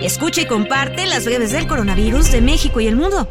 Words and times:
Escucha 0.00 0.42
y 0.42 0.46
comparte 0.46 1.06
las 1.06 1.24
breves 1.24 1.50
del 1.50 1.66
coronavirus 1.66 2.30
de 2.30 2.40
México 2.40 2.80
y 2.80 2.86
el 2.86 2.94
mundo. 2.94 3.28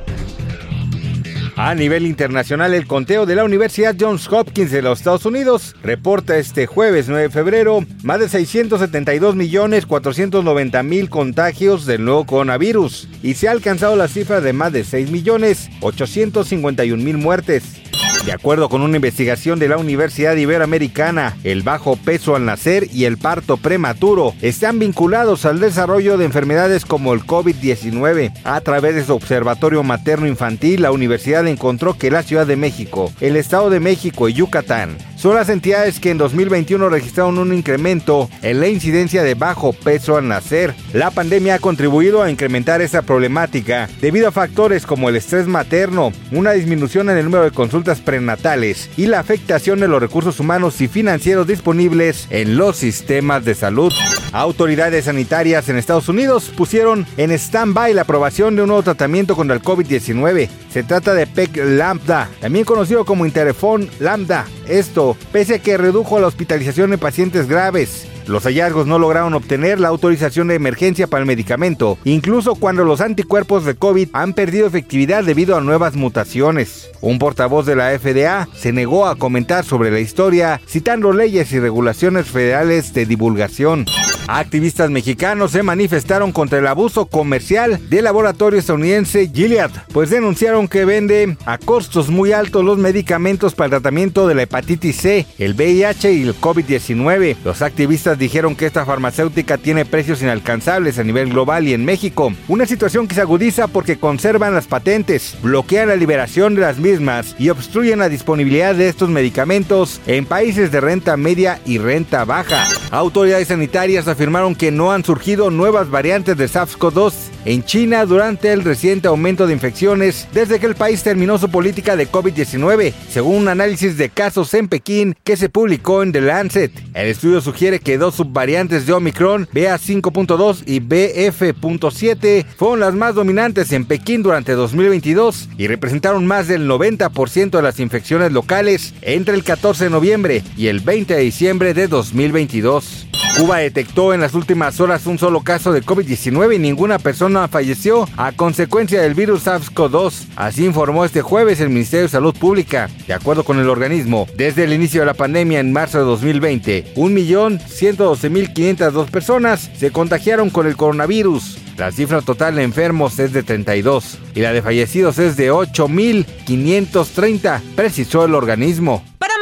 A 1.56 1.74
nivel 1.74 2.06
internacional, 2.06 2.74
el 2.76 2.86
conteo 2.86 3.26
de 3.26 3.34
la 3.34 3.44
Universidad 3.44 3.96
Johns 4.00 4.32
Hopkins 4.32 4.70
de 4.70 4.84
los 4.84 5.00
Estados 5.00 5.26
Unidos 5.26 5.76
reporta 5.82 6.38
este 6.38 6.68
jueves 6.68 7.08
9 7.08 7.24
de 7.24 7.30
febrero 7.32 7.84
más 8.04 8.20
de 8.20 8.30
672 8.30 9.36
millones 9.36 9.88
490 9.88 10.84
mil 10.84 11.10
contagios 11.10 11.88
del 11.88 12.06
nuevo 12.06 12.26
coronavirus 12.26 13.08
y 13.24 13.34
se 13.34 13.48
ha 13.48 13.52
alcanzado 13.52 13.96
la 13.96 14.08
cifra 14.08 14.40
de 14.40 14.54
más 14.54 14.72
de 14.72 14.84
6 14.84 15.10
millones 15.10 15.70
851 15.82 17.04
mil 17.04 17.18
muertes. 17.18 17.82
De 18.28 18.34
acuerdo 18.34 18.68
con 18.68 18.82
una 18.82 18.98
investigación 18.98 19.58
de 19.58 19.70
la 19.70 19.78
Universidad 19.78 20.36
Iberoamericana, 20.36 21.38
el 21.46 21.64
bajo 21.64 21.96
peso 21.96 22.36
al 22.36 22.44
nacer 22.44 22.90
y 22.92 23.06
el 23.06 23.18
parto 23.18 23.56
prematuro 23.56 24.34
están 24.42 24.80
vinculados 24.80 25.46
al 25.46 25.62
desarrollo 25.62 26.18
de 26.18 26.26
enfermedades 26.26 26.84
como 26.84 27.14
el 27.14 27.22
COVID-19. 27.22 28.34
A 28.44 28.60
través 28.60 28.96
de 28.96 29.06
su 29.06 29.14
observatorio 29.14 29.82
materno 29.82 30.28
infantil, 30.28 30.82
la 30.82 30.92
universidad 30.92 31.48
encontró 31.48 31.98
que 31.98 32.12
la 32.12 32.22
Ciudad 32.22 32.46
de 32.46 32.58
México, 32.58 33.14
el 33.22 33.38
Estado 33.38 33.70
de 33.70 33.80
México 33.80 34.28
y 34.28 34.34
Yucatán 34.34 34.98
son 35.18 35.36
las 35.36 35.50
entidades 35.50 36.00
que 36.00 36.12
en 36.12 36.18
2021 36.18 36.90
registraron 36.90 37.40
un 37.40 37.54
incremento 37.54 38.30
en 38.44 38.60
la 38.60 38.68
incidencia 38.68 39.24
de 39.24 39.34
bajo 39.34 39.74
peso 39.74 40.16
al 40.16 40.28
nacer. 40.28 40.76
La 40.94 41.12
pandemia 41.12 41.56
ha 41.56 41.60
contribuido 41.60 42.22
a 42.22 42.30
incrementar 42.30 42.82
esta 42.82 43.02
problemática 43.02 43.90
debido 44.00 44.28
a 44.28 44.32
factores 44.32 44.86
como 44.86 45.10
el 45.10 45.16
estrés 45.16 45.48
materno, 45.48 46.14
una 46.32 46.52
disminución 46.52 47.10
en 47.10 47.18
el 47.18 47.26
número 47.26 47.44
de 47.44 47.52
consultas 47.52 48.00
prenatales 48.00 48.90
y 48.96 49.08
la 49.08 49.20
afectación 49.20 49.80
de 49.80 49.88
los 49.88 50.02
recursos 50.02 50.40
humanos 50.40 50.80
y 50.82 50.88
financieros 50.88 51.48
disponibles 51.48 52.28
en 52.30 52.56
los 52.56 52.78
sistemas 52.78 53.44
de 53.44 53.56
salud. 53.56 53.92
Autoridades 54.34 55.06
sanitarias 55.06 55.68
en 55.68 55.78
Estados 55.78 56.10
Unidos 56.10 56.52
pusieron 56.56 57.08
en 57.18 57.32
stand-by 57.32 57.94
la 57.94 58.04
aprobación 58.04 58.56
de 58.56 58.62
un 58.62 58.68
nuevo 58.68 58.84
tratamiento 58.84 59.36
contra 59.36 59.56
el 59.56 59.64
COVID-19. 59.64 60.48
Se 60.72 60.84
trata 60.84 61.14
de 61.14 61.26
PEC 61.26 61.58
Lambda, 61.58 62.30
también 62.40 62.66
conocido 62.66 63.04
como 63.04 63.26
Interfón 63.26 63.90
Lambda. 64.00 64.46
Esto, 64.70 65.16
pese 65.32 65.56
a 65.56 65.60
que 65.60 65.78
redujo 65.78 66.20
la 66.20 66.28
hospitalización 66.28 66.92
de 66.92 66.98
pacientes 66.98 67.48
graves. 67.48 68.08
Los 68.28 68.44
hallazgos 68.44 68.88
no 68.88 69.00
lograron 69.00 69.34
obtener 69.34 69.80
la 69.80 69.88
autorización 69.88 70.50
de 70.50 70.56
emergencia 70.56 71.08
para 71.08 71.22
el 71.22 71.28
medicamento, 71.28 71.98
incluso 72.04 72.56
cuando 72.56 72.84
los 72.84 73.00
anticuerpos 73.00 73.64
de 73.64 73.76
COVID 73.76 74.10
han 74.12 74.34
perdido 74.34 74.68
efectividad 74.68 75.24
debido 75.24 75.56
a 75.56 75.62
nuevas 75.62 75.96
mutaciones. 75.96 76.90
Un 77.00 77.20
portavoz 77.20 77.66
de 77.66 77.78
la 77.78 77.98
FDA 77.98 78.50
se 78.54 78.74
negó 78.74 79.08
a 79.08 79.16
comentar 79.16 79.64
sobre 79.64 79.92
la 79.92 80.00
historia, 80.00 80.60
citando 80.68 81.14
leyes 81.14 81.54
y 81.54 81.60
regulaciones 81.60 82.28
federales 82.28 82.94
de 82.94 83.06
divulgación. 83.06 83.86
Activistas 84.28 84.90
mexicanos 84.90 85.52
se 85.52 85.64
manifestaron 85.64 86.34
contra 86.34 86.60
el 86.60 86.68
abuso 86.68 87.06
comercial 87.06 87.80
del 87.90 88.04
laboratorio 88.04 88.60
estadounidense 88.60 89.32
Gilead, 89.34 89.72
pues 89.94 90.10
denunciaron 90.10 90.68
que 90.68 90.84
vende 90.84 91.38
a 91.46 91.58
costos 91.58 92.10
muy 92.10 92.34
altos 92.34 92.66
los 92.66 92.78
medicamentos 92.78 93.56
para 93.56 93.68
el 93.68 93.72
tratamiento 93.72 94.28
de 94.28 94.36
la 94.36 94.42
hepatitis 94.42 94.98
C, 94.98 95.26
el 95.38 95.54
VIH 95.54 96.12
y 96.12 96.24
el 96.24 96.36
COVID-19. 96.36 97.38
Los 97.46 97.62
activistas 97.62 98.20
dijeron 98.20 98.58
que 98.58 98.66
esta 98.66 98.86
farmacéutica 98.86 99.58
tiene 99.58 99.86
precios 99.86 100.22
inalcanzables 100.22 101.00
a 101.00 101.06
nivel 101.06 101.30
global 101.30 101.66
y 101.66 101.74
en 101.74 101.86
México, 101.86 102.34
una 102.50 102.66
situación 102.66 103.08
que 103.08 103.16
se 103.16 103.22
agudiza 103.22 103.68
porque 103.68 103.98
conservan 103.98 104.54
las 104.54 104.68
patentes, 104.68 105.38
bloquean 105.42 105.88
la 105.88 105.96
liberación 105.96 106.54
de 106.54 106.62
las 106.62 106.80
mismas 106.80 107.34
y 107.40 107.48
obstruyen 107.48 108.00
la 108.00 108.10
disponibilidad 108.10 108.76
de 108.76 108.90
estos 108.90 109.10
medicamentos 109.10 110.02
en 110.06 110.26
países 110.26 110.70
de 110.70 110.82
renta 110.82 111.16
media 111.16 111.62
y 111.66 111.78
renta 111.78 112.26
baja. 112.26 112.68
Autoridades 112.92 113.48
sanitarias 113.48 114.08
afirmaron 114.18 114.56
que 114.56 114.72
no 114.72 114.92
han 114.92 115.06
surgido 115.06 115.52
nuevas 115.52 115.92
variantes 115.92 116.36
de 116.38 116.50
SARS-CoV-2 116.50 117.14
en 117.46 117.64
China 117.64 118.04
durante 118.04 118.52
el 118.52 118.64
reciente 118.64 119.08
aumento 119.08 119.46
de 119.46 119.54
infecciones 119.54 120.28
desde 120.34 120.60
que 120.60 120.66
el 120.66 120.74
país 120.74 121.04
terminó 121.04 121.38
su 121.38 121.52
política 121.52 121.96
de 121.96 122.10
COVID-19, 122.10 122.94
según 123.12 123.44
un 123.44 123.48
análisis 123.48 123.96
de 123.96 124.10
casos 124.10 124.52
en 124.56 124.70
Pekín 124.70 125.16
que 125.24 125.38
se 125.38 125.50
publicó 125.50 126.02
en 126.02 126.14
The 126.14 126.22
Lancet. 126.22 126.72
El 126.96 127.10
estudio 127.10 127.42
sugiere 127.42 127.80
que 127.80 128.00
dos 128.00 128.16
subvariantes 128.16 128.88
de 128.88 128.94
Omicron, 128.94 129.48
BA5.2 129.54 130.64
y 130.66 130.80
BF.7, 130.80 132.44
fueron 132.58 132.80
las 132.80 132.96
más 132.96 133.14
dominantes 133.14 133.72
en 133.72 133.86
Pekín 133.86 134.24
durante 134.24 134.54
2022 134.54 135.50
y 135.60 135.68
representaron 135.68 136.26
más 136.26 136.48
del 136.48 136.68
90% 136.68 137.52
de 137.52 137.62
las 137.62 137.80
infecciones 137.80 138.32
locales 138.32 138.96
entre 139.04 139.36
el 139.36 139.44
14 139.44 139.84
de 139.84 139.90
noviembre 139.92 140.42
y 140.58 140.70
el 140.70 140.80
20 140.80 141.14
de 141.14 141.22
diciembre 141.22 141.76
de 141.76 141.88
2022. 141.88 143.08
Cuba 143.38 143.60
detectó 143.60 144.14
en 144.16 144.22
las 144.22 144.34
últimas 144.34 144.80
horas 144.80 145.06
un 145.06 145.20
solo 145.20 145.42
caso 145.42 145.72
de 145.72 145.84
COVID-19 145.84 146.56
y 146.56 146.60
ninguna 146.60 146.98
persona 146.98 147.48
falleció 147.48 148.10
a 148.18 148.32
consecuencia 148.32 149.00
del 149.00 149.14
virus 149.14 149.46
SARS-CoV-2. 149.46 150.30
Así 150.36 150.66
informó 150.66 151.06
este 151.06 151.22
jueves 151.22 151.62
el 151.62 151.70
Ministerio 151.70 152.06
de 152.06 152.10
Salud 152.10 152.36
Pública. 152.36 152.90
De 153.06 153.14
acuerdo 153.14 153.44
con 153.44 153.60
el 153.60 153.70
organismo, 153.70 154.26
desde 154.36 154.64
el 154.64 154.74
inicio 154.74 155.02
de 155.02 155.06
la 155.06 155.14
pandemia 155.14 155.60
en 155.60 155.72
marzo 155.72 156.00
de 156.00 156.06
2020, 156.06 156.96
1.112.502 156.96 159.06
personas 159.12 159.70
se 159.78 159.92
contagiaron 159.92 160.50
con 160.50 160.66
el 160.66 160.76
coronavirus. 160.76 161.60
La 161.78 161.92
cifra 161.92 162.24
total 162.24 162.56
de 162.56 162.64
enfermos 162.64 163.20
es 163.20 163.34
de 163.34 163.44
32 163.44 164.18
y 164.34 164.42
la 164.42 164.52
de 164.52 164.64
fallecidos 164.64 165.20
es 165.20 165.38
de 165.38 165.52
8.530, 165.52 167.62
precisó 167.76 168.26
el 168.26 168.34
organismo. 168.34 169.04